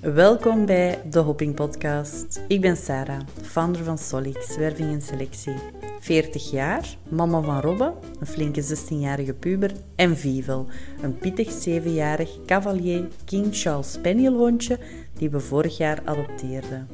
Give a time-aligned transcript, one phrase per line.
[0.00, 2.40] Welkom bij de Hopping Podcast.
[2.48, 5.54] Ik ben Sarah, founder van Solix, werving en selectie.
[6.00, 10.66] 40 jaar, mama van Robbe, een flinke 16-jarige puber, en Vivel,
[11.02, 14.78] een pittig 7-jarig Cavalier King Charles Spaniel hondje
[15.18, 16.88] die we vorig jaar adopteerden.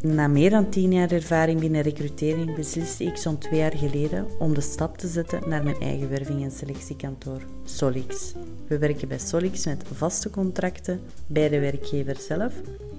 [0.00, 4.54] Na meer dan 10 jaar ervaring binnen recrutering besliste ik zo'n twee jaar geleden om
[4.54, 8.32] de stap te zetten naar mijn eigen werving- en selectiekantoor, Solix.
[8.66, 12.54] We werken bij Solix met vaste contracten bij de werkgever zelf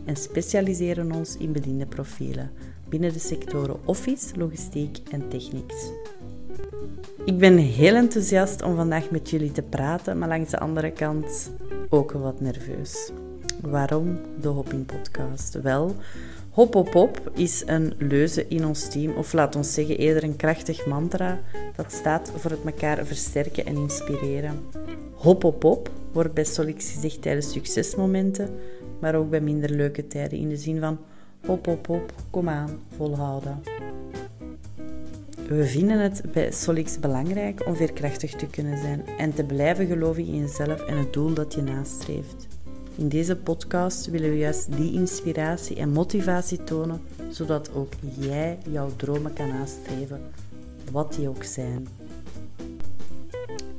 [0.06, 2.52] en specialiseren ons in bediende profielen
[2.90, 5.92] binnen de sectoren office, logistiek en technics.
[7.26, 11.52] Ik ben heel enthousiast om vandaag met jullie te praten, maar langs de andere kant
[11.90, 13.12] ook wat nerveus.
[13.62, 15.62] Waarom de Hopping Podcast?
[15.62, 15.96] Wel,
[16.58, 20.36] Hop hop hop is een leuze in ons team, of laat ons zeggen eerder een
[20.36, 21.40] krachtig mantra
[21.76, 24.60] dat staat voor het elkaar versterken en inspireren.
[25.14, 28.50] Hop hop hop wordt bij Solix gezegd tijdens succesmomenten,
[29.00, 31.00] maar ook bij minder leuke tijden in de zin van
[31.46, 33.64] hop hop hop, kom aan, volhouden.
[35.48, 40.26] We vinden het bij Solix belangrijk om veerkrachtig te kunnen zijn en te blijven geloven
[40.26, 42.57] in jezelf en het doel dat je nastreeft.
[42.98, 48.90] In deze podcast willen we juist die inspiratie en motivatie tonen, zodat ook jij jouw
[48.96, 50.22] dromen kan nastreven,
[50.92, 51.88] wat die ook zijn.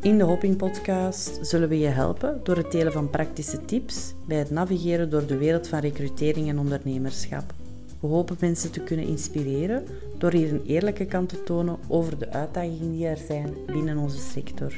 [0.01, 4.39] In de Hopping Podcast zullen we je helpen door het delen van praktische tips bij
[4.39, 7.55] het navigeren door de wereld van recrutering en ondernemerschap.
[8.01, 9.85] We hopen mensen te kunnen inspireren
[10.19, 14.19] door hier een eerlijke kant te tonen over de uitdagingen die er zijn binnen onze
[14.19, 14.75] sector.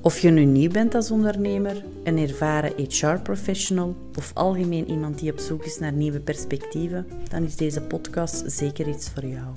[0.00, 5.38] Of je nu nieuw bent als ondernemer, een ervaren HR-professional of algemeen iemand die op
[5.38, 9.54] zoek is naar nieuwe perspectieven, dan is deze podcast zeker iets voor jou.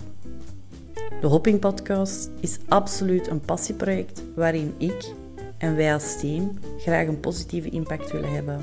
[1.21, 5.13] De Hopping Podcast is absoluut een passieproject waarin ik
[5.57, 8.61] en wij als team graag een positieve impact willen hebben.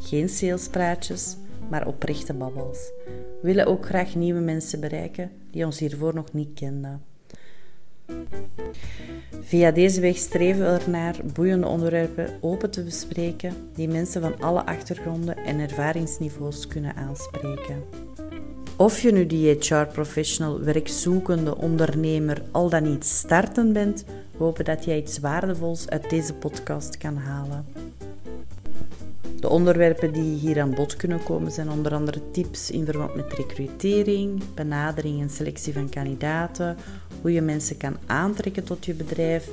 [0.00, 1.36] Geen salespraatjes,
[1.70, 2.90] maar oprechte babbels.
[3.06, 7.11] We willen ook graag nieuwe mensen bereiken die ons hiervoor nog niet kenden.
[9.40, 14.66] Via deze weg streven we ernaar boeiende onderwerpen open te bespreken die mensen van alle
[14.66, 17.82] achtergronden en ervaringsniveaus kunnen aanspreken.
[18.76, 24.04] Of je nu die HR-professional, werkzoekende, ondernemer, al dan niet startend bent,
[24.36, 27.81] hopen dat jij iets waardevols uit deze podcast kan halen.
[29.42, 33.32] De onderwerpen die hier aan bod kunnen komen zijn onder andere tips in verband met
[33.32, 36.76] recrutering, benadering en selectie van kandidaten,
[37.20, 39.48] hoe je mensen kan aantrekken tot je bedrijf,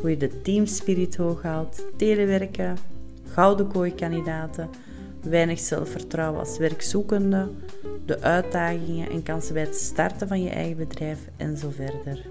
[0.00, 2.76] hoe je de teamspirit hoog houdt, telewerken,
[3.32, 4.68] gouden kooi-kandidaten,
[5.22, 7.48] weinig zelfvertrouwen als werkzoekende,
[8.06, 12.26] de uitdagingen en kansen bij het starten van je eigen bedrijf en zo verder.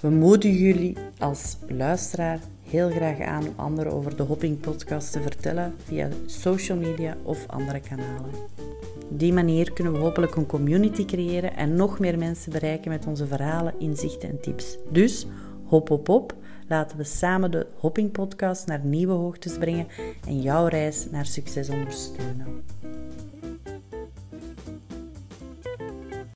[0.00, 2.40] We moedigen jullie als luisteraar
[2.72, 7.46] heel graag aan om anderen over de Hopping Podcast te vertellen via social media of
[7.46, 8.30] andere kanalen.
[9.10, 13.06] Op die manier kunnen we hopelijk een community creëren en nog meer mensen bereiken met
[13.06, 14.78] onze verhalen, inzichten en tips.
[14.90, 15.26] Dus
[15.64, 16.34] hop hop hop,
[16.68, 19.86] laten we samen de Hopping Podcast naar nieuwe hoogtes brengen
[20.26, 22.62] en jouw reis naar succes ondersteunen.